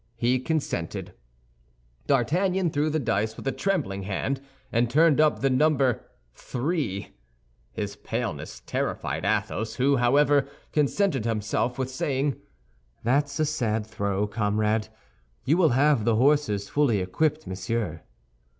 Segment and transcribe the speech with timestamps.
[0.15, 1.13] He consented.
[2.07, 7.13] D'Artagnan threw the dice with a trembling hand, and turned up the number three;
[7.71, 12.35] his paleness terrified Athos, who, however, consented himself with saying,
[13.03, 14.87] "That's a sad throw, comrade;
[15.45, 18.01] you will have the horses fully equipped, monsieur."